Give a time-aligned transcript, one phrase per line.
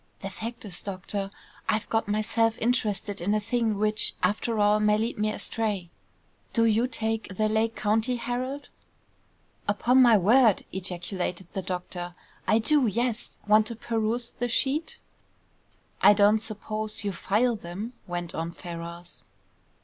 [0.21, 1.29] "The fact is, doctor,
[1.69, 5.91] I've got myself interested in a thing which, after all, may lead me astray.
[6.53, 8.69] Do you take the Lake County Herald?"
[9.67, 12.15] "Upon my word!" ejaculated the doctor.
[12.47, 13.37] "I do; yes.
[13.45, 14.97] Want to peruse the sheet?"
[16.01, 19.21] "I don't suppose you file them?" went on Ferrars.